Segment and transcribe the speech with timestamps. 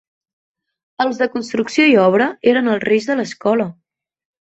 [1.05, 3.73] Els de Construcció i Obra eren els reis de l'escola.